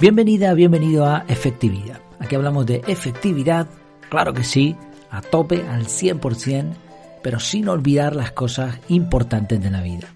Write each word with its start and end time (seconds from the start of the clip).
Bienvenida, 0.00 0.54
bienvenido 0.54 1.06
a 1.06 1.24
Efectividad. 1.26 2.00
Aquí 2.20 2.36
hablamos 2.36 2.66
de 2.66 2.82
efectividad, 2.86 3.66
claro 4.08 4.32
que 4.32 4.44
sí, 4.44 4.76
a 5.10 5.20
tope, 5.20 5.66
al 5.66 5.86
100%, 5.86 6.72
pero 7.20 7.40
sin 7.40 7.68
olvidar 7.68 8.14
las 8.14 8.30
cosas 8.30 8.78
importantes 8.86 9.60
de 9.60 9.72
la 9.72 9.82
vida. 9.82 10.06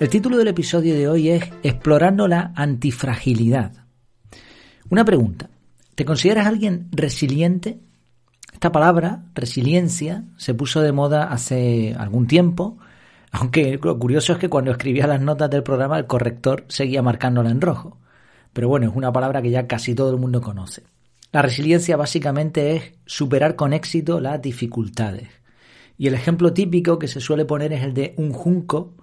El 0.00 0.08
título 0.08 0.38
del 0.38 0.48
episodio 0.48 0.94
de 0.94 1.06
hoy 1.06 1.28
es 1.28 1.44
Explorando 1.62 2.26
la 2.28 2.54
antifragilidad. 2.56 3.72
Una 4.88 5.04
pregunta, 5.04 5.50
¿te 5.94 6.06
consideras 6.06 6.46
alguien 6.46 6.88
resiliente? 6.90 7.80
Esta 8.54 8.72
palabra, 8.72 9.26
resiliencia, 9.34 10.24
se 10.38 10.54
puso 10.54 10.80
de 10.80 10.92
moda 10.92 11.24
hace 11.24 11.94
algún 11.98 12.26
tiempo, 12.26 12.78
aunque 13.32 13.78
lo 13.82 13.98
curioso 13.98 14.32
es 14.32 14.38
que 14.38 14.48
cuando 14.48 14.70
escribía 14.70 15.06
las 15.06 15.20
notas 15.20 15.50
del 15.50 15.62
programa 15.62 15.98
el 15.98 16.06
corrector 16.06 16.64
seguía 16.68 17.02
marcándola 17.02 17.50
en 17.50 17.60
rojo 17.60 17.98
pero 18.54 18.68
bueno, 18.68 18.88
es 18.88 18.96
una 18.96 19.12
palabra 19.12 19.42
que 19.42 19.50
ya 19.50 19.66
casi 19.66 19.94
todo 19.94 20.10
el 20.10 20.16
mundo 20.16 20.40
conoce. 20.40 20.84
La 21.32 21.42
resiliencia 21.42 21.96
básicamente 21.96 22.76
es 22.76 22.92
superar 23.04 23.56
con 23.56 23.74
éxito 23.74 24.20
las 24.20 24.40
dificultades. 24.40 25.28
Y 25.98 26.06
el 26.06 26.14
ejemplo 26.14 26.54
típico 26.54 26.98
que 26.98 27.08
se 27.08 27.20
suele 27.20 27.44
poner 27.44 27.72
es 27.72 27.82
el 27.82 27.92
de 27.92 28.14
un 28.16 28.32
junco 28.32 28.94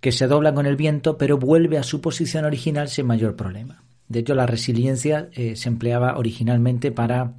que 0.00 0.12
se 0.12 0.26
dobla 0.26 0.52
con 0.52 0.66
el 0.66 0.76
viento 0.76 1.16
pero 1.16 1.38
vuelve 1.38 1.78
a 1.78 1.82
su 1.82 2.00
posición 2.00 2.44
original 2.44 2.88
sin 2.88 3.06
mayor 3.06 3.36
problema. 3.36 3.84
De 4.08 4.18
hecho, 4.18 4.34
la 4.34 4.46
resiliencia 4.46 5.28
eh, 5.32 5.54
se 5.54 5.68
empleaba 5.68 6.18
originalmente 6.18 6.90
para, 6.90 7.34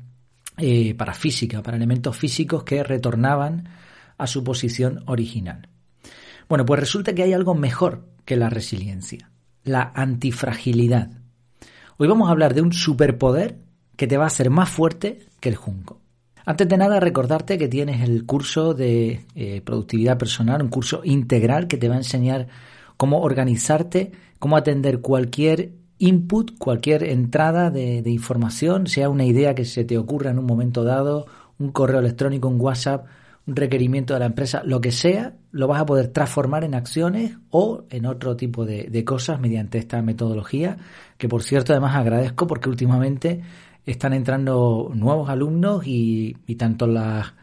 eh, 0.57 0.95
para 0.95 1.13
física, 1.13 1.61
para 1.61 1.75
elementos 1.75 2.15
físicos 2.15 2.63
que 2.63 2.83
retornaban 2.83 3.67
a 4.17 4.27
su 4.27 4.43
posición 4.43 5.03
original. 5.07 5.67
Bueno, 6.47 6.65
pues 6.65 6.79
resulta 6.79 7.13
que 7.13 7.23
hay 7.23 7.33
algo 7.33 7.55
mejor 7.55 8.07
que 8.23 8.37
la 8.37 8.49
resiliencia, 8.49 9.31
la 9.63 9.91
antifragilidad. 9.93 11.20
Hoy 11.97 12.07
vamos 12.07 12.27
a 12.27 12.31
hablar 12.31 12.53
de 12.53 12.61
un 12.61 12.73
superpoder 12.73 13.57
que 13.95 14.07
te 14.07 14.17
va 14.17 14.23
a 14.23 14.27
hacer 14.27 14.49
más 14.49 14.69
fuerte 14.69 15.19
que 15.39 15.49
el 15.49 15.55
junco. 15.55 15.99
Antes 16.45 16.67
de 16.67 16.77
nada, 16.77 16.99
recordarte 16.99 17.57
que 17.57 17.67
tienes 17.67 18.01
el 18.01 18.25
curso 18.25 18.73
de 18.73 19.25
eh, 19.35 19.61
productividad 19.63 20.17
personal, 20.17 20.61
un 20.61 20.69
curso 20.69 21.01
integral 21.03 21.67
que 21.67 21.77
te 21.77 21.87
va 21.87 21.95
a 21.95 21.99
enseñar 21.99 22.47
cómo 22.97 23.21
organizarte, 23.21 24.11
cómo 24.39 24.57
atender 24.57 25.01
cualquier 25.01 25.73
input, 25.99 26.57
cualquier 26.57 27.03
entrada 27.03 27.69
de, 27.69 28.01
de, 28.01 28.09
información, 28.09 28.87
sea 28.87 29.09
una 29.09 29.25
idea 29.25 29.53
que 29.53 29.65
se 29.65 29.83
te 29.85 29.99
ocurra 29.99 30.31
en 30.31 30.39
un 30.39 30.45
momento 30.45 30.83
dado, 30.83 31.27
un 31.59 31.71
correo 31.71 31.99
electrónico, 31.99 32.47
un 32.47 32.59
WhatsApp, 32.59 33.05
un 33.47 33.55
requerimiento 33.55 34.13
de 34.13 34.19
la 34.19 34.27
empresa, 34.27 34.61
lo 34.63 34.81
que 34.81 34.91
sea, 34.91 35.35
lo 35.51 35.67
vas 35.67 35.81
a 35.81 35.85
poder 35.85 36.09
transformar 36.09 36.63
en 36.63 36.75
acciones 36.75 37.37
o 37.49 37.85
en 37.89 38.05
otro 38.05 38.35
tipo 38.35 38.65
de, 38.65 39.03
cosas 39.03 39.39
mediante 39.39 39.77
esta 39.77 40.01
metodología, 40.01 40.77
que 41.17 41.27
por 41.27 41.43
cierto 41.43 41.73
además 41.73 41.95
agradezco 41.95 42.45
porque 42.47 42.69
últimamente 42.69 43.41
están 43.85 44.13
entrando 44.13 44.91
nuevos 44.93 45.29
alumnos 45.29 45.83
y, 45.85 46.35
tanto 46.57 46.85
las, 46.85 47.33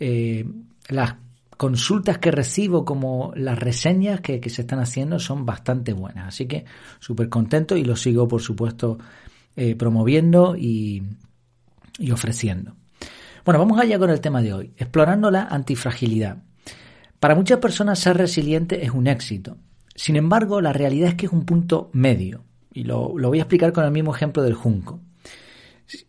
eh, 0.00 0.46
las 0.88 1.16
consultas 1.58 2.18
que 2.18 2.30
recibo 2.30 2.84
como 2.84 3.32
las 3.36 3.58
reseñas 3.58 4.20
que, 4.20 4.40
se 4.48 4.62
están 4.62 4.80
haciendo 4.80 5.18
son 5.18 5.44
bastante 5.44 5.92
buenas. 5.92 6.28
Así 6.28 6.46
que 6.46 6.64
súper 6.98 7.28
contento 7.28 7.76
y 7.76 7.84
lo 7.84 7.94
sigo, 7.94 8.26
por 8.26 8.40
supuesto, 8.40 8.98
eh, 9.54 9.76
promoviendo 9.76 10.56
y 10.56 11.02
ofreciendo. 12.10 12.74
Bueno, 13.44 13.58
vamos 13.58 13.80
allá 13.80 13.98
con 13.98 14.10
el 14.10 14.20
tema 14.20 14.40
de 14.40 14.52
hoy, 14.52 14.72
explorando 14.76 15.28
la 15.30 15.42
antifragilidad. 15.42 16.38
Para 17.18 17.34
muchas 17.34 17.58
personas 17.58 17.98
ser 17.98 18.16
resiliente 18.16 18.84
es 18.84 18.92
un 18.92 19.08
éxito. 19.08 19.56
Sin 19.96 20.14
embargo, 20.14 20.60
la 20.60 20.72
realidad 20.72 21.08
es 21.08 21.14
que 21.16 21.26
es 21.26 21.32
un 21.32 21.44
punto 21.44 21.90
medio. 21.92 22.44
Y 22.72 22.84
lo, 22.84 23.08
voy 23.08 23.38
a 23.38 23.42
explicar 23.42 23.72
con 23.72 23.84
el 23.84 23.90
mismo 23.90 24.14
ejemplo 24.14 24.44
del 24.44 24.54
junco. 24.54 25.00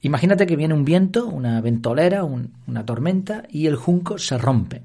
Imagínate 0.01 0.45
que 0.45 0.55
viene 0.55 0.75
un 0.75 0.85
viento, 0.85 1.25
una 1.25 1.59
ventolera, 1.59 2.23
una 2.23 2.85
tormenta 2.85 3.43
y 3.49 3.65
el 3.65 3.77
junco 3.77 4.19
se 4.19 4.37
rompe. 4.37 4.83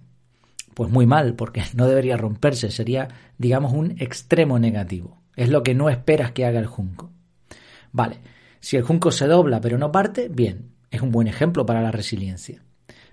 Pues 0.72 0.90
muy 0.90 1.04
mal, 1.04 1.34
porque 1.34 1.62
no 1.74 1.86
debería 1.86 2.16
romperse, 2.16 2.70
sería, 2.70 3.08
digamos, 3.36 3.74
un 3.74 3.96
extremo 3.98 4.58
negativo. 4.58 5.20
Es 5.36 5.50
lo 5.50 5.62
que 5.62 5.74
no 5.74 5.90
esperas 5.90 6.32
que 6.32 6.46
haga 6.46 6.60
el 6.60 6.66
junco. 6.66 7.10
Vale, 7.92 8.20
si 8.58 8.78
el 8.78 8.84
junco 8.84 9.10
se 9.10 9.26
dobla 9.26 9.60
pero 9.60 9.76
no 9.76 9.92
parte, 9.92 10.28
bien, 10.28 10.77
es 10.90 11.02
un 11.02 11.10
buen 11.10 11.28
ejemplo 11.28 11.66
para 11.66 11.82
la 11.82 11.90
resiliencia. 11.90 12.62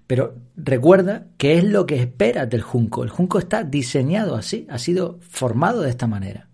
Pero 0.08 0.36
recuerda 0.56 1.28
que 1.38 1.58
es 1.58 1.63
lo 1.63 1.86
que 1.86 1.96
esperas 1.96 2.50
del 2.50 2.62
junco. 2.62 3.03
El 3.03 3.09
junco 3.09 3.40
está 3.40 3.63
diseñado 3.63 4.36
así, 4.36 4.68
ha 4.69 4.78
sido 4.78 5.18
formado 5.22 5.81
de 5.81 5.90
esta 5.90 6.08
manera. 6.08 6.50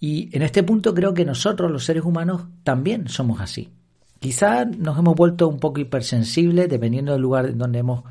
Y 0.00 0.36
en 0.36 0.42
este 0.42 0.64
punto 0.64 0.94
creo 0.94 1.14
que 1.14 1.24
nosotros, 1.24 1.70
los 1.70 1.84
seres 1.84 2.04
humanos, 2.04 2.42
también 2.64 3.08
somos 3.08 3.40
así. 3.40 3.70
Quizás 4.18 4.66
nos 4.76 4.98
hemos 4.98 5.14
vuelto 5.14 5.48
un 5.48 5.58
poco 5.58 5.80
hipersensibles 5.80 6.68
dependiendo 6.68 7.12
del 7.12 7.22
lugar 7.22 7.56
donde 7.56 7.78
hemos 7.78 8.04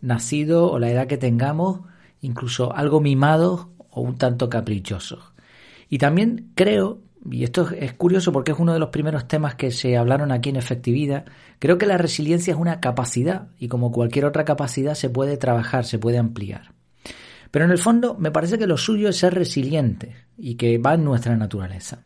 nacido 0.00 0.70
o 0.70 0.78
la 0.78 0.90
edad 0.90 1.06
que 1.06 1.16
tengamos, 1.16 1.80
incluso 2.20 2.74
algo 2.74 3.00
mimados 3.00 3.68
o 3.90 4.02
un 4.02 4.18
tanto 4.18 4.50
caprichosos. 4.50 5.32
Y 5.88 5.98
también 5.98 6.52
creo 6.54 7.00
y 7.30 7.44
esto 7.44 7.68
es 7.70 7.92
curioso 7.94 8.32
porque 8.32 8.52
es 8.52 8.58
uno 8.58 8.72
de 8.72 8.78
los 8.78 8.90
primeros 8.90 9.28
temas 9.28 9.54
que 9.54 9.70
se 9.70 9.96
hablaron 9.96 10.32
aquí 10.32 10.50
en 10.50 10.56
efectividad, 10.56 11.24
creo 11.58 11.78
que 11.78 11.86
la 11.86 11.98
resiliencia 11.98 12.52
es 12.52 12.58
una 12.58 12.80
capacidad 12.80 13.48
y 13.58 13.68
como 13.68 13.92
cualquier 13.92 14.24
otra 14.24 14.44
capacidad 14.44 14.94
se 14.94 15.10
puede 15.10 15.36
trabajar, 15.36 15.84
se 15.84 15.98
puede 15.98 16.18
ampliar. 16.18 16.72
Pero 17.50 17.64
en 17.64 17.70
el 17.70 17.78
fondo 17.78 18.16
me 18.18 18.30
parece 18.30 18.58
que 18.58 18.66
lo 18.66 18.76
suyo 18.76 19.08
es 19.08 19.16
ser 19.16 19.34
resiliente 19.34 20.14
y 20.36 20.56
que 20.56 20.78
va 20.78 20.94
en 20.94 21.04
nuestra 21.04 21.36
naturaleza, 21.36 22.04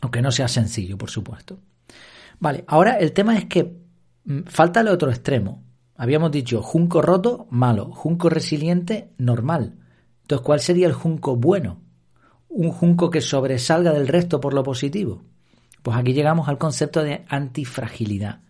aunque 0.00 0.22
no 0.22 0.30
sea 0.30 0.48
sencillo, 0.48 0.96
por 0.96 1.10
supuesto. 1.10 1.58
Vale, 2.38 2.64
ahora 2.66 2.98
el 2.98 3.12
tema 3.12 3.36
es 3.36 3.46
que 3.46 3.76
mm, 4.24 4.42
falta 4.46 4.80
el 4.80 4.88
otro 4.88 5.10
extremo. 5.10 5.64
Habíamos 5.96 6.30
dicho 6.30 6.62
junco 6.62 7.00
roto, 7.00 7.46
malo, 7.50 7.90
junco 7.90 8.28
resiliente, 8.28 9.12
normal. 9.18 9.76
Entonces, 10.22 10.44
¿cuál 10.44 10.60
sería 10.60 10.86
el 10.86 10.92
junco 10.92 11.36
bueno? 11.36 11.80
Un 12.56 12.70
junco 12.70 13.10
que 13.10 13.20
sobresalga 13.20 13.92
del 13.92 14.08
resto 14.08 14.40
por 14.40 14.54
lo 14.54 14.62
positivo? 14.62 15.22
Pues 15.82 15.96
aquí 15.96 16.14
llegamos 16.14 16.48
al 16.48 16.58
concepto 16.58 17.02
de 17.02 17.24
antifragilidad. 17.28 18.40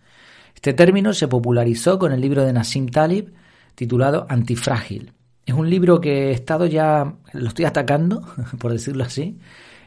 Este 0.55 0.73
término 0.73 1.13
se 1.13 1.29
popularizó 1.29 1.99
con 1.99 2.13
el 2.13 2.21
libro 2.21 2.45
de 2.45 2.53
Nassim 2.53 2.87
Talib 2.87 3.35
titulado 3.75 4.25
Antifrágil. 4.29 5.13
Es 5.45 5.55
un 5.55 5.69
libro 5.69 6.01
que 6.01 6.29
he 6.29 6.31
estado 6.31 6.67
ya, 6.67 7.17
lo 7.33 7.49
estoy 7.49 7.65
atacando, 7.65 8.23
por 8.59 8.73
decirlo 8.73 9.05
así. 9.05 9.39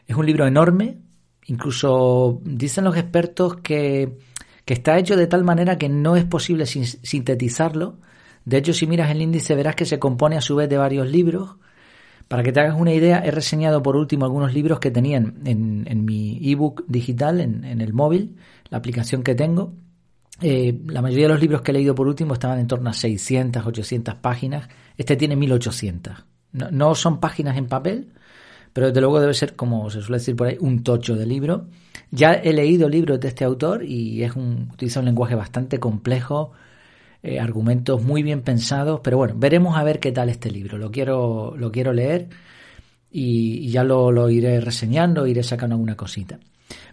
Es 0.06 0.16
un 0.16 0.26
libro 0.26 0.46
enorme, 0.46 0.98
incluso 1.46 2.40
dicen 2.44 2.84
los 2.84 2.96
expertos 2.96 3.56
que, 3.56 4.18
que 4.66 4.74
está 4.74 4.98
hecho 4.98 5.16
de 5.16 5.26
tal 5.26 5.44
manera 5.44 5.78
que 5.78 5.88
no 5.88 6.16
es 6.16 6.24
posible 6.24 6.66
sintetizarlo. 6.66 7.98
De 8.44 8.58
hecho, 8.58 8.74
si 8.74 8.86
miras 8.86 9.10
el 9.10 9.22
índice 9.22 9.54
verás 9.54 9.76
que 9.76 9.86
se 9.86 9.98
compone 9.98 10.36
a 10.36 10.42
su 10.42 10.56
vez 10.56 10.68
de 10.68 10.76
varios 10.76 11.08
libros 11.08 11.56
para 12.30 12.44
que 12.44 12.52
te 12.52 12.60
hagas 12.60 12.76
una 12.78 12.94
idea, 12.94 13.24
he 13.24 13.32
reseñado 13.32 13.82
por 13.82 13.96
último 13.96 14.24
algunos 14.24 14.54
libros 14.54 14.78
que 14.78 14.92
tenían 14.92 15.40
en, 15.44 16.04
mi 16.04 16.38
ebook 16.48 16.84
digital, 16.86 17.40
en, 17.40 17.64
el 17.64 17.92
móvil, 17.92 18.36
la 18.68 18.78
aplicación 18.78 19.24
que 19.24 19.34
tengo. 19.34 19.74
Eh, 20.40 20.80
la 20.86 21.02
mayoría 21.02 21.24
de 21.24 21.32
los 21.32 21.40
libros 21.40 21.62
que 21.62 21.72
he 21.72 21.74
leído 21.74 21.92
por 21.92 22.06
último 22.06 22.34
estaban 22.34 22.60
en 22.60 22.68
torno 22.68 22.88
a 22.88 22.92
600, 22.92 23.66
800 23.66 24.14
páginas. 24.14 24.68
Este 24.96 25.16
tiene 25.16 25.34
1800. 25.34 26.24
No, 26.52 26.94
son 26.94 27.18
páginas 27.18 27.56
en 27.56 27.66
papel, 27.66 28.12
pero 28.72 28.86
desde 28.86 29.00
luego 29.00 29.18
debe 29.18 29.34
ser, 29.34 29.56
como 29.56 29.90
se 29.90 30.00
suele 30.00 30.18
decir 30.18 30.36
por 30.36 30.46
ahí, 30.46 30.56
un 30.60 30.84
tocho 30.84 31.16
de 31.16 31.26
libro. 31.26 31.66
Ya 32.12 32.34
he 32.34 32.52
leído 32.52 32.88
libros 32.88 33.18
de 33.18 33.26
este 33.26 33.44
autor 33.44 33.82
y 33.82 34.22
es 34.22 34.36
utiliza 34.36 35.00
un 35.00 35.06
lenguaje 35.06 35.34
bastante 35.34 35.80
complejo, 35.80 36.52
eh, 37.22 37.38
argumentos 37.38 38.02
muy 38.02 38.22
bien 38.22 38.42
pensados, 38.42 39.00
pero 39.02 39.18
bueno, 39.18 39.34
veremos 39.36 39.76
a 39.76 39.84
ver 39.84 40.00
qué 40.00 40.12
tal 40.12 40.28
este 40.28 40.50
libro. 40.50 40.78
Lo 40.78 40.90
quiero, 40.90 41.54
lo 41.56 41.70
quiero 41.70 41.92
leer 41.92 42.28
y, 43.10 43.70
ya 43.70 43.84
lo, 43.84 44.10
lo, 44.10 44.30
iré 44.30 44.60
reseñando, 44.60 45.26
iré 45.26 45.42
sacando 45.42 45.74
alguna 45.74 45.96
cosita. 45.96 46.38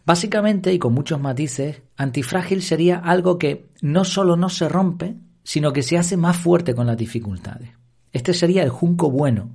Básicamente, 0.05 0.73
y 0.73 0.79
con 0.79 0.93
muchos 0.93 1.19
matices, 1.19 1.81
antifrágil 1.95 2.61
sería 2.61 2.97
algo 2.97 3.37
que 3.37 3.69
no 3.81 4.03
solo 4.03 4.35
no 4.35 4.49
se 4.49 4.67
rompe, 4.67 5.15
sino 5.43 5.71
que 5.71 5.83
se 5.83 5.97
hace 5.97 6.17
más 6.17 6.35
fuerte 6.35 6.75
con 6.75 6.87
las 6.87 6.97
dificultades. 6.97 7.69
Este 8.11 8.33
sería 8.33 8.63
el 8.63 8.69
junco 8.69 9.11
bueno, 9.11 9.51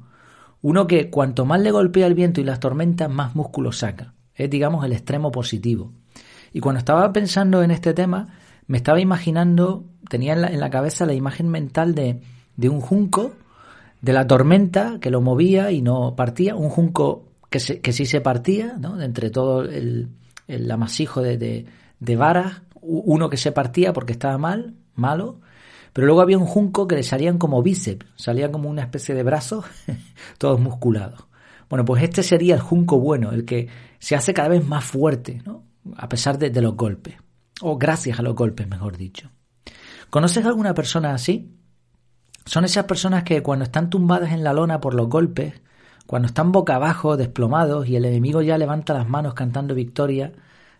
uno 0.62 0.86
que 0.86 1.10
cuanto 1.10 1.44
más 1.44 1.60
le 1.60 1.70
golpea 1.70 2.06
el 2.06 2.14
viento 2.14 2.40
y 2.40 2.44
las 2.44 2.60
tormentas, 2.60 3.10
más 3.10 3.34
músculo 3.34 3.72
saca. 3.72 4.14
Es, 4.34 4.48
digamos, 4.48 4.84
el 4.84 4.92
extremo 4.92 5.30
positivo. 5.32 5.92
Y 6.52 6.60
cuando 6.60 6.78
estaba 6.78 7.12
pensando 7.12 7.62
en 7.62 7.72
este 7.72 7.92
tema, 7.92 8.28
me 8.66 8.76
estaba 8.78 9.00
imaginando, 9.00 9.84
tenía 10.08 10.34
en 10.34 10.60
la, 10.60 10.70
cabeza 10.70 11.06
la 11.06 11.14
imagen 11.14 11.48
mental 11.48 11.94
de, 11.94 12.20
de, 12.56 12.68
un 12.68 12.80
junco, 12.80 13.32
de 14.00 14.12
la 14.12 14.26
tormenta 14.26 14.98
que 15.00 15.10
lo 15.10 15.20
movía 15.20 15.72
y 15.72 15.82
no 15.82 16.14
partía, 16.16 16.54
un 16.54 16.68
junco 16.68 17.28
que, 17.50 17.58
que 17.80 17.92
sí 17.92 18.06
se 18.06 18.20
partía, 18.20 18.76
¿no? 18.78 19.00
entre 19.00 19.30
todo 19.30 19.62
el, 19.62 20.08
el 20.48 20.70
amasijo 20.70 21.22
de, 21.22 21.36
de, 21.38 21.66
de 22.00 22.16
varas, 22.16 22.62
uno 22.80 23.28
que 23.28 23.36
se 23.36 23.52
partía 23.52 23.92
porque 23.92 24.12
estaba 24.12 24.38
mal, 24.38 24.74
malo, 24.94 25.40
pero 25.92 26.06
luego 26.06 26.22
había 26.22 26.38
un 26.38 26.46
junco 26.46 26.88
que 26.88 26.96
le 26.96 27.02
salían 27.02 27.38
como 27.38 27.62
bíceps, 27.62 28.06
salían 28.16 28.50
como 28.52 28.68
una 28.70 28.82
especie 28.82 29.14
de 29.14 29.22
brazos, 29.22 29.64
todos 30.38 30.58
musculados. 30.60 31.26
Bueno, 31.68 31.84
pues 31.84 32.02
este 32.02 32.22
sería 32.22 32.54
el 32.54 32.60
junco 32.60 32.98
bueno, 32.98 33.32
el 33.32 33.44
que 33.44 33.68
se 33.98 34.14
hace 34.14 34.34
cada 34.34 34.48
vez 34.48 34.66
más 34.66 34.84
fuerte, 34.84 35.42
¿no? 35.44 35.64
a 35.96 36.08
pesar 36.08 36.38
de 36.38 36.62
los 36.62 36.76
golpes, 36.76 37.16
o 37.60 37.76
gracias 37.76 38.18
a 38.18 38.22
los 38.22 38.34
golpes, 38.34 38.68
mejor 38.68 38.96
dicho. 38.96 39.30
¿Conoces 40.10 40.44
alguna 40.44 40.74
persona 40.74 41.14
así? 41.14 41.56
Son 42.44 42.64
esas 42.64 42.84
personas 42.84 43.22
que 43.22 43.42
cuando 43.42 43.64
están 43.64 43.90
tumbadas 43.90 44.32
en 44.32 44.44
la 44.44 44.52
lona 44.52 44.80
por 44.80 44.94
los 44.94 45.08
golpes, 45.08 45.60
cuando 46.06 46.26
están 46.26 46.52
boca 46.52 46.74
abajo, 46.74 47.16
desplomados, 47.16 47.88
y 47.88 47.96
el 47.96 48.04
enemigo 48.04 48.42
ya 48.42 48.58
levanta 48.58 48.94
las 48.94 49.08
manos 49.08 49.34
cantando 49.34 49.74
victoria, 49.74 50.32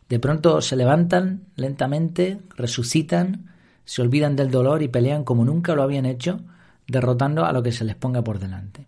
de 0.08 0.19
pronto 0.19 0.60
se 0.60 0.76
levantan 0.76 1.44
lentamente, 1.56 2.40
resucitan, 2.56 3.52
se 3.84 4.02
olvidan 4.02 4.36
del 4.36 4.50
dolor 4.50 4.82
y 4.82 4.88
pelean 4.88 5.24
como 5.24 5.44
nunca 5.44 5.74
lo 5.74 5.82
habían 5.82 6.06
hecho, 6.06 6.40
derrotando 6.86 7.44
a 7.44 7.52
lo 7.52 7.62
que 7.62 7.72
se 7.72 7.84
les 7.84 7.94
ponga 7.94 8.22
por 8.22 8.38
delante. 8.38 8.86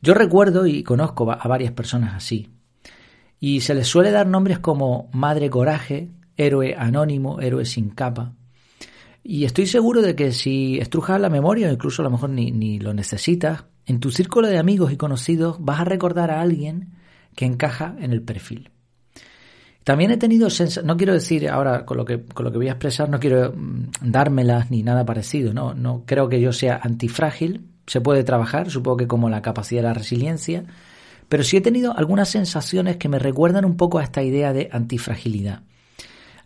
Yo 0.00 0.14
recuerdo 0.14 0.66
y 0.66 0.82
conozco 0.82 1.30
a 1.30 1.48
varias 1.48 1.72
personas 1.72 2.14
así, 2.14 2.50
y 3.40 3.60
se 3.60 3.74
les 3.74 3.88
suele 3.88 4.10
dar 4.10 4.26
nombres 4.26 4.58
como 4.58 5.10
Madre 5.12 5.50
Coraje, 5.50 6.10
Héroe 6.36 6.74
Anónimo, 6.76 7.40
Héroe 7.40 7.64
sin 7.64 7.90
capa. 7.90 8.34
Y 9.22 9.44
estoy 9.44 9.66
seguro 9.66 10.02
de 10.02 10.14
que 10.14 10.32
si 10.32 10.78
estrujas 10.78 11.20
la 11.20 11.30
memoria, 11.30 11.68
o 11.68 11.72
incluso 11.72 12.02
a 12.02 12.04
lo 12.04 12.10
mejor 12.10 12.30
ni, 12.30 12.50
ni 12.50 12.78
lo 12.78 12.92
necesitas, 12.92 13.64
en 13.86 14.00
tu 14.00 14.10
círculo 14.10 14.48
de 14.48 14.58
amigos 14.58 14.92
y 14.92 14.96
conocidos 14.96 15.56
vas 15.60 15.80
a 15.80 15.84
recordar 15.84 16.30
a 16.30 16.40
alguien 16.40 16.92
que 17.34 17.44
encaja 17.44 17.96
en 18.00 18.12
el 18.12 18.22
perfil. 18.22 18.70
También 19.82 20.10
he 20.10 20.16
tenido 20.16 20.48
no 20.82 20.96
quiero 20.96 21.12
decir 21.12 21.48
ahora 21.48 21.84
con 21.84 21.98
lo 21.98 22.06
que 22.06 22.22
con 22.22 22.44
lo 22.44 22.50
que 22.50 22.56
voy 22.56 22.68
a 22.68 22.72
expresar 22.72 23.10
no 23.10 23.20
quiero 23.20 23.52
mm, 23.52 23.90
dármelas 24.00 24.70
ni 24.70 24.82
nada 24.82 25.04
parecido, 25.04 25.52
no 25.52 25.74
no 25.74 26.04
creo 26.06 26.28
que 26.28 26.40
yo 26.40 26.52
sea 26.52 26.80
antifrágil, 26.82 27.66
se 27.86 28.00
puede 28.00 28.24
trabajar, 28.24 28.70
supongo 28.70 28.96
que 28.96 29.06
como 29.06 29.28
la 29.28 29.42
capacidad 29.42 29.82
de 29.82 29.88
la 29.88 29.94
resiliencia, 29.94 30.64
pero 31.28 31.42
sí 31.42 31.58
he 31.58 31.60
tenido 31.60 31.96
algunas 31.96 32.30
sensaciones 32.30 32.96
que 32.96 33.10
me 33.10 33.18
recuerdan 33.18 33.66
un 33.66 33.76
poco 33.76 33.98
a 33.98 34.04
esta 34.04 34.22
idea 34.22 34.54
de 34.54 34.70
antifragilidad. 34.72 35.62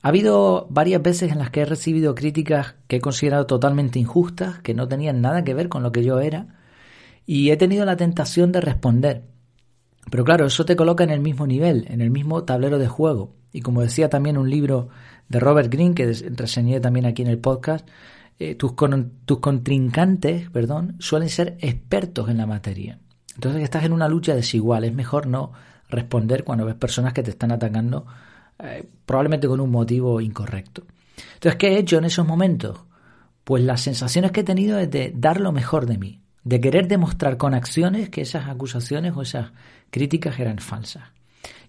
Ha 0.02 0.08
habido 0.08 0.66
varias 0.70 1.02
veces 1.02 1.32
en 1.32 1.38
las 1.38 1.50
que 1.50 1.62
he 1.62 1.64
recibido 1.64 2.14
críticas 2.14 2.76
que 2.86 2.96
he 2.96 3.00
considerado 3.00 3.46
totalmente 3.46 3.98
injustas, 3.98 4.60
que 4.60 4.74
no 4.74 4.86
tenían 4.86 5.20
nada 5.20 5.42
que 5.44 5.54
ver 5.54 5.68
con 5.68 5.82
lo 5.82 5.90
que 5.90 6.04
yo 6.04 6.20
era, 6.20 6.56
y 7.26 7.50
he 7.50 7.56
tenido 7.56 7.84
la 7.84 7.96
tentación 7.96 8.52
de 8.52 8.60
responder. 8.60 9.24
Pero 10.10 10.24
claro, 10.24 10.46
eso 10.46 10.64
te 10.64 10.76
coloca 10.76 11.04
en 11.04 11.10
el 11.10 11.20
mismo 11.20 11.46
nivel, 11.46 11.86
en 11.88 12.00
el 12.00 12.10
mismo 12.10 12.44
tablero 12.44 12.78
de 12.78 12.88
juego. 12.88 13.34
Y 13.52 13.60
como 13.60 13.82
decía 13.82 14.08
también 14.08 14.38
un 14.38 14.48
libro 14.48 14.88
de 15.28 15.40
Robert 15.40 15.70
Greene, 15.70 15.94
que 15.94 16.12
reseñé 16.34 16.80
también 16.80 17.06
aquí 17.06 17.22
en 17.22 17.28
el 17.28 17.38
podcast, 17.38 17.86
eh, 18.38 18.54
tus, 18.54 18.74
tus 19.24 19.40
contrincantes 19.40 20.48
perdón, 20.50 20.96
suelen 21.00 21.28
ser 21.28 21.58
expertos 21.60 22.30
en 22.30 22.38
la 22.38 22.46
materia. 22.46 23.00
Entonces 23.34 23.62
estás 23.62 23.84
en 23.84 23.92
una 23.92 24.08
lucha 24.08 24.34
desigual. 24.34 24.84
Es 24.84 24.94
mejor 24.94 25.26
no 25.26 25.52
responder 25.88 26.44
cuando 26.44 26.64
ves 26.64 26.76
personas 26.76 27.12
que 27.12 27.22
te 27.22 27.30
están 27.30 27.52
atacando 27.52 28.06
eh, 28.58 28.88
probablemente 29.06 29.48
con 29.48 29.60
un 29.60 29.70
motivo 29.70 30.20
incorrecto. 30.20 30.84
Entonces, 31.34 31.56
¿qué 31.56 31.68
he 31.68 31.78
hecho 31.78 31.98
en 31.98 32.04
esos 32.04 32.26
momentos? 32.26 32.80
Pues 33.44 33.62
las 33.62 33.80
sensaciones 33.80 34.32
que 34.32 34.40
he 34.40 34.44
tenido 34.44 34.78
es 34.78 34.90
de 34.90 35.12
dar 35.14 35.40
lo 35.40 35.52
mejor 35.52 35.86
de 35.86 35.98
mí, 35.98 36.20
de 36.44 36.60
querer 36.60 36.88
demostrar 36.88 37.36
con 37.36 37.54
acciones 37.54 38.10
que 38.10 38.22
esas 38.22 38.48
acusaciones 38.48 39.14
o 39.16 39.22
esas 39.22 39.52
críticas 39.90 40.38
eran 40.38 40.58
falsas. 40.58 41.04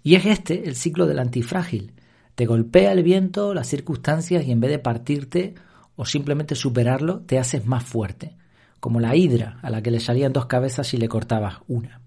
Y 0.03 0.15
es 0.15 0.25
este 0.25 0.68
el 0.68 0.75
ciclo 0.75 1.06
del 1.06 1.19
antifrágil. 1.19 1.94
Te 2.36 2.45
golpea 2.45 2.92
el 2.94 3.03
viento, 3.03 3.53
las 3.53 3.68
circunstancias 3.68 4.45
y 4.45 4.51
en 4.51 4.59
vez 4.59 4.71
de 4.71 4.80
partirte 4.80 5.56
o 5.95 6.06
simplemente 6.06 6.56
superarlo, 6.56 7.21
te 7.21 7.38
haces 7.38 7.65
más 7.65 7.83
fuerte, 7.83 8.38
como 8.80 9.01
la 9.01 9.15
hidra 9.15 9.59
a 9.62 9.69
la 9.69 9.81
que 9.81 9.92
le 9.92 10.00
salían 10.00 10.31
dos 10.31 10.45
cabezas 10.45 10.94
y 10.94 10.97
le 10.97 11.09
cortabas 11.09 11.57
una. 11.68 12.01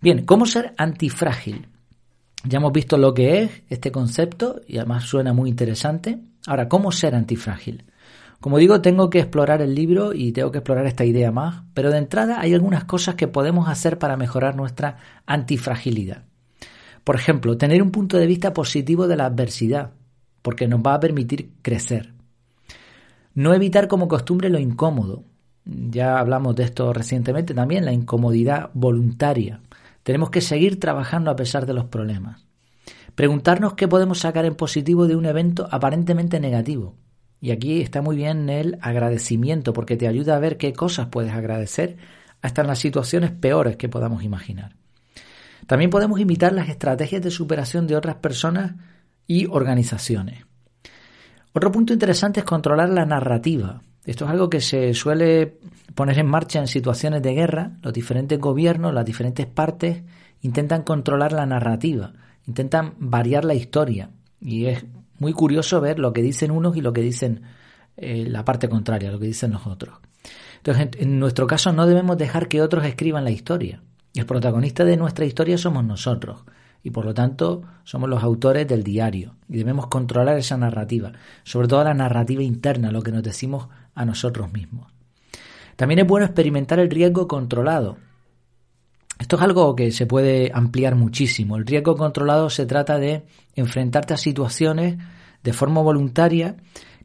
Bien, 0.00 0.24
¿cómo 0.24 0.44
ser 0.44 0.74
antifrágil? 0.76 1.68
Ya 2.46 2.58
hemos 2.58 2.72
visto 2.72 2.98
lo 2.98 3.14
que 3.14 3.42
es 3.42 3.62
este 3.70 3.90
concepto 3.90 4.60
y 4.66 4.76
además 4.76 5.04
suena 5.04 5.32
muy 5.32 5.48
interesante. 5.48 6.18
Ahora, 6.46 6.68
¿cómo 6.68 6.92
ser 6.92 7.14
antifrágil? 7.14 7.84
Como 8.38 8.58
digo, 8.58 8.82
tengo 8.82 9.08
que 9.08 9.20
explorar 9.20 9.62
el 9.62 9.74
libro 9.74 10.12
y 10.12 10.32
tengo 10.32 10.52
que 10.52 10.58
explorar 10.58 10.84
esta 10.84 11.06
idea 11.06 11.32
más, 11.32 11.62
pero 11.72 11.90
de 11.90 11.96
entrada 11.96 12.40
hay 12.40 12.52
algunas 12.52 12.84
cosas 12.84 13.14
que 13.14 13.28
podemos 13.28 13.70
hacer 13.70 13.98
para 13.98 14.18
mejorar 14.18 14.54
nuestra 14.54 14.98
antifragilidad. 15.24 16.24
Por 17.04 17.16
ejemplo, 17.16 17.56
tener 17.56 17.82
un 17.82 17.90
punto 17.90 18.18
de 18.18 18.26
vista 18.26 18.52
positivo 18.52 19.08
de 19.08 19.16
la 19.16 19.24
adversidad, 19.24 19.92
porque 20.42 20.68
nos 20.68 20.80
va 20.80 20.92
a 20.92 21.00
permitir 21.00 21.52
crecer. 21.62 22.12
No 23.32 23.54
evitar 23.54 23.88
como 23.88 24.06
costumbre 24.06 24.50
lo 24.50 24.58
incómodo. 24.58 25.24
Ya 25.64 26.18
hablamos 26.18 26.54
de 26.56 26.64
esto 26.64 26.92
recientemente 26.92 27.54
también, 27.54 27.86
la 27.86 27.92
incomodidad 27.92 28.68
voluntaria. 28.74 29.60
Tenemos 30.04 30.30
que 30.30 30.40
seguir 30.40 30.78
trabajando 30.78 31.30
a 31.30 31.36
pesar 31.36 31.66
de 31.66 31.74
los 31.74 31.86
problemas. 31.86 32.46
Preguntarnos 33.14 33.74
qué 33.74 33.88
podemos 33.88 34.20
sacar 34.20 34.44
en 34.44 34.54
positivo 34.54 35.06
de 35.06 35.16
un 35.16 35.26
evento 35.26 35.66
aparentemente 35.70 36.38
negativo. 36.38 36.94
Y 37.40 37.50
aquí 37.50 37.80
está 37.80 38.02
muy 38.02 38.16
bien 38.16 38.48
el 38.48 38.78
agradecimiento, 38.80 39.72
porque 39.72 39.96
te 39.96 40.06
ayuda 40.06 40.36
a 40.36 40.40
ver 40.40 40.56
qué 40.56 40.72
cosas 40.72 41.08
puedes 41.08 41.32
agradecer 41.32 41.96
hasta 42.42 42.60
en 42.62 42.68
las 42.68 42.78
situaciones 42.78 43.32
peores 43.32 43.76
que 43.76 43.88
podamos 43.88 44.22
imaginar. 44.22 44.76
También 45.66 45.90
podemos 45.90 46.20
imitar 46.20 46.52
las 46.52 46.68
estrategias 46.68 47.22
de 47.22 47.30
superación 47.30 47.86
de 47.86 47.96
otras 47.96 48.16
personas 48.16 48.74
y 49.26 49.46
organizaciones. 49.46 50.44
Otro 51.54 51.72
punto 51.72 51.92
interesante 51.92 52.40
es 52.40 52.46
controlar 52.46 52.90
la 52.90 53.06
narrativa. 53.06 53.82
Esto 54.06 54.26
es 54.26 54.30
algo 54.30 54.50
que 54.50 54.60
se 54.60 54.92
suele 54.94 55.58
poner 55.94 56.18
en 56.18 56.26
marcha 56.26 56.58
en 56.58 56.66
situaciones 56.66 57.22
de 57.22 57.34
guerra. 57.34 57.72
Los 57.82 57.92
diferentes 57.92 58.38
gobiernos, 58.38 58.92
las 58.92 59.04
diferentes 59.04 59.46
partes 59.46 60.02
intentan 60.42 60.82
controlar 60.82 61.32
la 61.32 61.46
narrativa, 61.46 62.12
intentan 62.46 62.94
variar 62.98 63.44
la 63.44 63.54
historia. 63.54 64.10
Y 64.40 64.66
es 64.66 64.84
muy 65.18 65.32
curioso 65.32 65.80
ver 65.80 65.98
lo 65.98 66.12
que 66.12 66.22
dicen 66.22 66.50
unos 66.50 66.76
y 66.76 66.82
lo 66.82 66.92
que 66.92 67.00
dicen 67.00 67.42
eh, 67.96 68.26
la 68.28 68.44
parte 68.44 68.68
contraria, 68.68 69.10
lo 69.10 69.18
que 69.18 69.26
dicen 69.26 69.52
los 69.52 69.66
otros. 69.66 69.98
Entonces, 70.58 70.88
en 70.98 71.18
nuestro 71.18 71.46
caso 71.46 71.72
no 71.72 71.86
debemos 71.86 72.18
dejar 72.18 72.48
que 72.48 72.62
otros 72.62 72.84
escriban 72.84 73.24
la 73.24 73.30
historia. 73.30 73.82
El 74.14 74.26
protagonista 74.26 74.84
de 74.84 74.96
nuestra 74.96 75.24
historia 75.24 75.58
somos 75.58 75.84
nosotros 75.84 76.44
y 76.82 76.90
por 76.90 77.04
lo 77.04 77.14
tanto 77.14 77.62
somos 77.84 78.08
los 78.08 78.22
autores 78.22 78.68
del 78.68 78.84
diario 78.84 79.34
y 79.48 79.56
debemos 79.56 79.88
controlar 79.88 80.38
esa 80.38 80.56
narrativa, 80.56 81.12
sobre 81.42 81.66
todo 81.66 81.82
la 81.82 81.94
narrativa 81.94 82.42
interna, 82.42 82.92
lo 82.92 83.02
que 83.02 83.10
nos 83.10 83.22
decimos 83.22 83.68
a 83.94 84.04
nosotros 84.04 84.52
mismos. 84.52 84.92
También 85.76 86.00
es 86.00 86.06
bueno 86.06 86.26
experimentar 86.26 86.78
el 86.78 86.90
riesgo 86.90 87.26
controlado. 87.26 87.96
Esto 89.18 89.36
es 89.36 89.42
algo 89.42 89.74
que 89.76 89.92
se 89.92 90.06
puede 90.06 90.50
ampliar 90.52 90.94
muchísimo. 90.96 91.56
El 91.56 91.66
riesgo 91.66 91.96
controlado 91.96 92.50
se 92.50 92.66
trata 92.66 92.98
de 92.98 93.24
enfrentarte 93.54 94.14
a 94.14 94.16
situaciones 94.16 94.98
de 95.42 95.52
forma 95.52 95.80
voluntaria 95.80 96.56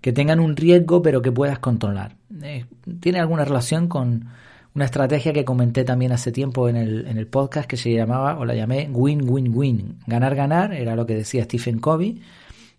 que 0.02 0.14
tengan 0.14 0.40
un 0.40 0.56
riesgo 0.56 1.02
pero 1.02 1.22
que 1.22 1.32
puedas 1.32 1.60
controlar. 1.60 2.16
Eh, 2.42 2.66
tiene 3.00 3.20
alguna 3.20 3.46
relación 3.46 3.88
con 3.88 4.30
una 4.76 4.86
estrategia 4.86 5.34
que 5.34 5.46
comenté 5.46 5.84
también 5.84 6.12
hace 6.12 6.32
tiempo 6.32 6.70
en 6.70 6.78
el, 6.78 7.08
en 7.08 7.18
el 7.18 7.28
podcast 7.28 7.68
que 7.68 7.78
se 7.78 7.92
llamaba, 7.92 8.38
o 8.38 8.46
la 8.46 8.56
llamé 8.56 8.88
win-win-win. 8.92 10.00
Ganar-ganar 10.08 10.74
era 10.74 10.96
lo 10.96 11.06
que 11.06 11.16
decía 11.16 11.44
Stephen 11.44 11.80
Covey 11.80 12.22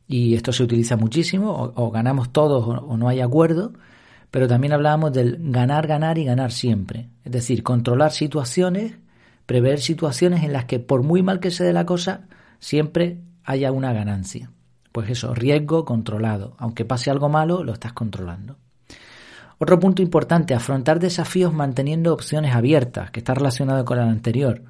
y 0.06 0.34
esto 0.34 0.52
se 0.52 0.62
utiliza 0.62 0.96
muchísimo, 0.96 1.72
o, 1.74 1.90
ganamos 1.90 2.32
todos 2.32 2.66
o 2.66 2.96
no 2.96 3.08
hay 3.08 3.20
acuerdo, 3.20 3.72
pero 4.30 4.46
también 4.46 4.72
hablábamos 4.72 5.12
del 5.12 5.38
ganar, 5.50 5.86
ganar 5.86 6.18
y 6.18 6.24
ganar 6.24 6.52
siempre. 6.52 7.08
Es 7.24 7.32
decir, 7.32 7.62
controlar 7.62 8.12
situaciones, 8.12 8.94
prever 9.46 9.80
situaciones 9.80 10.44
en 10.44 10.52
las 10.52 10.66
que 10.66 10.78
por 10.78 11.02
muy 11.02 11.22
mal 11.22 11.40
que 11.40 11.50
se 11.50 11.64
dé 11.64 11.72
la 11.72 11.86
cosa, 11.86 12.28
siempre 12.58 13.20
haya 13.44 13.72
una 13.72 13.92
ganancia. 13.92 14.52
Pues 14.92 15.10
eso, 15.10 15.34
riesgo 15.34 15.84
controlado. 15.84 16.54
Aunque 16.58 16.84
pase 16.84 17.10
algo 17.10 17.28
malo, 17.28 17.64
lo 17.64 17.72
estás 17.72 17.92
controlando. 17.92 18.56
Otro 19.58 19.78
punto 19.78 20.00
importante, 20.00 20.54
afrontar 20.54 21.00
desafíos 21.00 21.52
manteniendo 21.52 22.14
opciones 22.14 22.54
abiertas, 22.54 23.10
que 23.10 23.20
está 23.20 23.34
relacionado 23.34 23.84
con 23.84 23.98
el 23.98 24.08
anterior. 24.08 24.62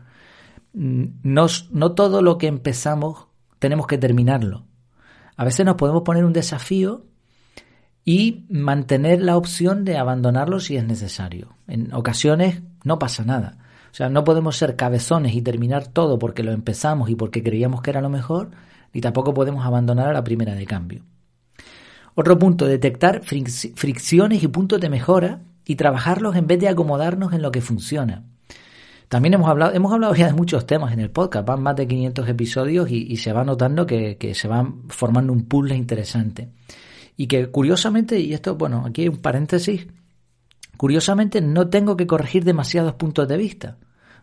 Mm, 0.73 1.05
no, 1.23 1.47
no 1.71 1.93
todo 1.93 2.23
lo 2.23 2.39
que 2.39 2.49
empezamos 2.49 3.27
tenemos 3.59 3.87
que 3.87 3.99
terminarlo. 3.99 4.65
A 5.37 5.45
veces 5.45 5.65
nos 5.65 5.77
podemos 5.77 6.03
poner 6.03 6.25
un 6.25 6.33
desafío 6.33 7.05
y 8.05 8.45
mantener 8.49 9.23
la 9.23 9.37
opción 9.37 9.85
de 9.85 9.99
abandonarlo 9.99 10.61
si 10.61 10.77
es 10.77 10.85
necesario. 10.85 11.55
En 11.69 11.93
ocasiones 11.93 12.63
no 12.85 12.99
pasa 12.99 13.25
nada. 13.25 13.59
O 13.93 13.95
sea, 13.95 14.09
no 14.09 14.25
podemos 14.25 14.57
ser 14.57 14.77
cabezones 14.77 15.35
y 15.35 15.43
terminar 15.43 15.89
todo 15.89 16.19
porque 16.19 16.43
lo 16.43 16.53
empezamos 16.53 17.11
y 17.11 17.15
porque 17.15 17.43
creíamos 17.43 17.83
que 17.83 17.91
era 17.91 18.01
lo 18.01 18.09
mejor, 18.09 18.51
ni 18.93 19.01
tampoco 19.01 19.35
podemos 19.35 19.65
abandonar 19.67 20.09
a 20.09 20.13
la 20.13 20.25
primera 20.25 20.55
de 20.55 20.67
cambio. 20.67 21.03
Otro 22.15 22.39
punto, 22.39 22.67
detectar 22.67 23.23
fricciones 23.23 24.43
y 24.43 24.49
puntos 24.49 24.81
de 24.81 24.91
mejora 24.91 25.41
y 25.65 25.77
trabajarlos 25.77 26.37
en 26.37 26.47
vez 26.47 26.61
de 26.61 26.69
acomodarnos 26.69 27.33
en 27.33 27.43
lo 27.43 27.51
que 27.51 27.61
funciona. 27.61 28.25
También 29.09 29.35
hemos 29.35 29.49
hablado, 29.49 29.75
hemos 29.75 29.93
hablado 29.93 30.15
ya 30.15 30.27
de 30.27 30.33
muchos 30.33 30.67
temas 30.67 30.93
en 30.93 31.01
el 31.01 31.11
podcast, 31.11 31.47
van 31.47 31.63
más 31.63 31.75
de 31.75 31.89
500 31.89 32.29
episodios 32.29 32.91
y, 32.91 33.17
se 33.17 33.33
va 33.33 33.45
notando 33.45 33.85
que, 33.85 34.17
que, 34.17 34.35
se 34.35 34.47
van 34.47 34.89
formando 34.89 35.33
un 35.33 35.47
puzzle 35.47 35.75
interesante 35.75 36.49
y 37.21 37.27
que 37.27 37.51
curiosamente, 37.51 38.19
y 38.19 38.33
esto, 38.33 38.55
bueno, 38.55 38.85
aquí 38.87 39.03
hay 39.03 39.09
un 39.09 39.19
paréntesis, 39.19 39.87
curiosamente 40.79 41.43
no 41.43 41.69
tengo 41.69 41.95
que 41.95 42.07
corregir 42.07 42.45
demasiados 42.45 42.95
puntos 42.95 43.29
de 43.29 43.37
vista. 43.37 43.77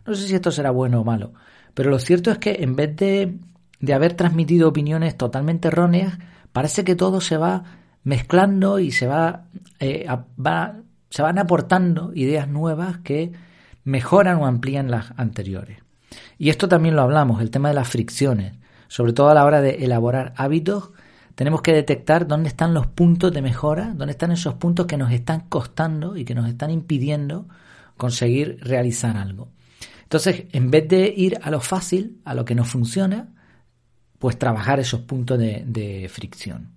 No 0.04 0.16
sé 0.16 0.26
si 0.26 0.34
esto 0.34 0.50
será 0.50 0.72
bueno 0.72 1.00
o 1.00 1.04
malo, 1.04 1.32
pero 1.74 1.90
lo 1.90 2.00
cierto 2.00 2.32
es 2.32 2.38
que 2.38 2.56
en 2.60 2.74
vez 2.74 2.96
de 2.96 3.38
de 3.80 3.94
haber 3.94 4.14
transmitido 4.14 4.68
opiniones 4.68 5.16
totalmente 5.16 5.68
erróneas, 5.68 6.18
parece 6.52 6.82
que 6.82 6.96
todo 6.96 7.20
se 7.20 7.36
va 7.36 7.62
mezclando 8.02 8.78
y 8.78 8.90
se 8.90 9.06
va, 9.06 9.44
eh, 9.78 10.06
va 10.44 10.76
se 11.10 11.22
van 11.22 11.38
aportando 11.38 12.12
ideas 12.14 12.48
nuevas 12.48 12.98
que 12.98 13.32
mejoran 13.84 14.38
o 14.38 14.46
amplían 14.46 14.90
las 14.90 15.12
anteriores. 15.16 15.78
Y 16.36 16.50
esto 16.50 16.68
también 16.68 16.96
lo 16.96 17.02
hablamos, 17.02 17.40
el 17.40 17.50
tema 17.52 17.68
de 17.68 17.74
las 17.74 17.88
fricciones. 17.88 18.54
Sobre 18.88 19.12
todo 19.12 19.28
a 19.28 19.34
la 19.34 19.44
hora 19.44 19.60
de 19.60 19.84
elaborar 19.84 20.32
hábitos, 20.36 20.90
tenemos 21.38 21.62
que 21.62 21.72
detectar 21.72 22.26
dónde 22.26 22.48
están 22.48 22.74
los 22.74 22.88
puntos 22.88 23.32
de 23.32 23.42
mejora, 23.42 23.92
dónde 23.94 24.10
están 24.10 24.32
esos 24.32 24.54
puntos 24.54 24.86
que 24.86 24.96
nos 24.96 25.12
están 25.12 25.42
costando 25.42 26.16
y 26.16 26.24
que 26.24 26.34
nos 26.34 26.48
están 26.48 26.72
impidiendo 26.72 27.46
conseguir 27.96 28.58
realizar 28.60 29.16
algo. 29.16 29.46
Entonces, 30.02 30.46
en 30.50 30.72
vez 30.72 30.88
de 30.88 31.14
ir 31.16 31.38
a 31.40 31.52
lo 31.52 31.60
fácil, 31.60 32.20
a 32.24 32.34
lo 32.34 32.44
que 32.44 32.56
no 32.56 32.64
funciona, 32.64 33.28
pues 34.18 34.36
trabajar 34.36 34.80
esos 34.80 35.02
puntos 35.02 35.38
de, 35.38 35.62
de 35.64 36.08
fricción. 36.08 36.72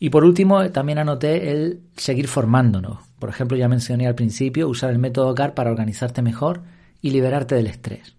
Y 0.00 0.10
por 0.10 0.24
último, 0.24 0.68
también 0.70 0.98
anoté 0.98 1.52
el 1.52 1.82
seguir 1.96 2.26
formándonos. 2.26 2.98
Por 3.20 3.28
ejemplo, 3.28 3.56
ya 3.56 3.68
mencioné 3.68 4.08
al 4.08 4.16
principio, 4.16 4.68
usar 4.68 4.90
el 4.90 4.98
método 4.98 5.32
CAR 5.32 5.54
para 5.54 5.70
organizarte 5.70 6.22
mejor 6.22 6.64
y 7.00 7.10
liberarte 7.10 7.54
del 7.54 7.68
estrés. 7.68 8.15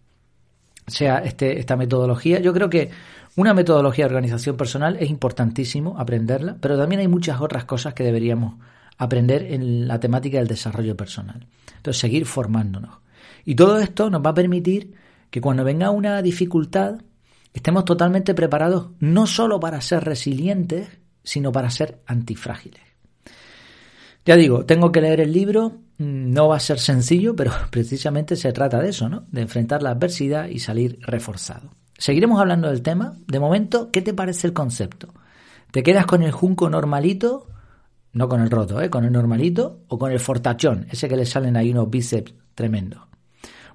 Sea, 0.87 1.19
este, 1.19 1.59
esta 1.59 1.75
metodología, 1.75 2.39
yo 2.39 2.53
creo 2.53 2.69
que 2.69 2.89
una 3.35 3.53
metodología 3.53 4.05
de 4.05 4.15
organización 4.15 4.57
personal 4.57 4.97
es 4.99 5.09
importantísimo 5.09 5.99
aprenderla, 5.99 6.57
pero 6.59 6.77
también 6.77 7.01
hay 7.01 7.07
muchas 7.07 7.41
otras 7.41 7.65
cosas 7.65 7.93
que 7.93 8.03
deberíamos 8.03 8.55
aprender 8.97 9.43
en 9.43 9.87
la 9.87 9.99
temática 9.99 10.37
del 10.37 10.47
desarrollo 10.47 10.95
personal. 10.95 11.45
Entonces, 11.75 11.99
seguir 11.99 12.25
formándonos. 12.25 12.97
Y 13.45 13.55
todo 13.55 13.79
esto 13.79 14.09
nos 14.09 14.25
va 14.25 14.31
a 14.31 14.33
permitir 14.33 14.93
que 15.29 15.41
cuando 15.41 15.63
venga 15.63 15.91
una 15.91 16.21
dificultad 16.21 17.01
estemos 17.53 17.85
totalmente 17.85 18.33
preparados 18.33 18.91
no 18.99 19.27
solo 19.27 19.59
para 19.59 19.81
ser 19.81 20.03
resilientes, 20.03 20.87
sino 21.23 21.51
para 21.51 21.69
ser 21.69 22.01
antifrágiles. 22.05 22.81
Ya 24.25 24.35
digo, 24.35 24.65
tengo 24.65 24.91
que 24.91 25.01
leer 25.01 25.21
el 25.21 25.31
libro, 25.31 25.77
no 25.97 26.47
va 26.47 26.57
a 26.57 26.59
ser 26.59 26.79
sencillo, 26.79 27.35
pero 27.35 27.51
precisamente 27.71 28.35
se 28.35 28.53
trata 28.53 28.81
de 28.81 28.89
eso, 28.89 29.09
¿no? 29.09 29.25
De 29.31 29.41
enfrentar 29.41 29.83
la 29.83 29.91
adversidad 29.91 30.47
y 30.47 30.59
salir 30.59 30.99
reforzado. 31.01 31.71
Seguiremos 31.97 32.39
hablando 32.39 32.69
del 32.69 32.81
tema. 32.81 33.13
De 33.27 33.39
momento, 33.39 33.91
¿qué 33.91 34.01
te 34.01 34.13
parece 34.13 34.47
el 34.47 34.53
concepto? 34.53 35.13
¿Te 35.71 35.83
quedas 35.83 36.05
con 36.05 36.23
el 36.23 36.31
junco 36.31 36.69
normalito? 36.69 37.47
No 38.13 38.29
con 38.29 38.41
el 38.41 38.49
roto, 38.49 38.81
¿eh? 38.81 38.89
Con 38.89 39.05
el 39.05 39.11
normalito 39.11 39.81
o 39.87 39.97
con 39.97 40.11
el 40.11 40.19
fortachón, 40.19 40.87
ese 40.91 41.09
que 41.09 41.17
le 41.17 41.25
salen 41.25 41.57
ahí 41.57 41.71
unos 41.71 41.89
bíceps 41.89 42.33
tremendos. 42.55 43.01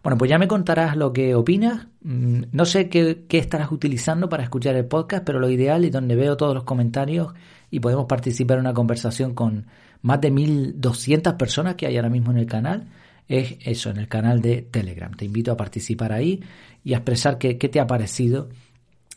Bueno, 0.02 0.18
pues 0.18 0.28
ya 0.28 0.38
me 0.38 0.48
contarás 0.48 0.96
lo 0.96 1.12
que 1.12 1.34
opinas. 1.34 1.86
Mm, 2.02 2.44
no 2.50 2.64
sé 2.64 2.88
qué, 2.88 3.24
estarás 3.30 3.70
utilizando 3.70 4.28
para 4.28 4.42
escuchar 4.42 4.74
el 4.74 4.86
podcast, 4.86 5.24
pero 5.24 5.38
lo 5.38 5.48
ideal 5.48 5.84
y 5.84 5.90
donde 5.90 6.16
veo 6.16 6.36
todos 6.36 6.54
los 6.54 6.64
comentarios 6.64 7.34
y 7.70 7.80
podemos 7.80 8.06
participar 8.06 8.58
en 8.58 8.62
una 8.62 8.74
conversación 8.74 9.34
con 9.34 9.66
más 10.02 10.20
de 10.20 10.32
1.200 10.32 11.36
personas 11.36 11.76
que 11.76 11.86
hay 11.86 11.96
ahora 11.96 12.10
mismo 12.10 12.30
en 12.30 12.38
el 12.38 12.46
canal, 12.46 12.88
es 13.28 13.56
eso, 13.60 13.90
en 13.90 13.98
el 13.98 14.08
canal 14.08 14.42
de 14.42 14.62
Telegram. 14.62 15.12
Te 15.16 15.24
invito 15.24 15.52
a 15.52 15.56
participar 15.56 16.12
ahí 16.12 16.42
y 16.84 16.94
a 16.94 16.98
expresar 16.98 17.38
qué, 17.38 17.56
qué 17.56 17.68
te 17.68 17.80
ha 17.80 17.86
parecido 17.86 18.48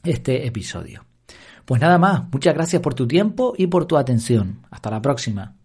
este 0.04 0.46
episodio. 0.46 1.06
Pues 1.66 1.82
nada 1.82 1.98
más, 1.98 2.32
muchas 2.32 2.54
gracias 2.54 2.82
por 2.82 2.94
tu 2.94 3.08
tiempo 3.08 3.54
y 3.58 3.68
por 3.68 3.86
tu 3.86 3.98
atención. 3.98 4.62
Hasta 4.70 4.92
la 4.92 5.02
próxima. 5.02 5.56